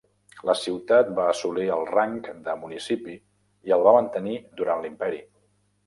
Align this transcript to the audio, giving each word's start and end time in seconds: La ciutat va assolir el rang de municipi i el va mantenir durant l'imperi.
La 0.49 0.53
ciutat 0.61 1.11
va 1.19 1.27
assolir 1.33 1.67
el 1.75 1.85
rang 1.91 2.17
de 2.49 2.57
municipi 2.65 3.21
i 3.71 3.79
el 3.79 3.87
va 3.89 3.97
mantenir 4.01 4.39
durant 4.63 4.87
l'imperi. 4.87 5.27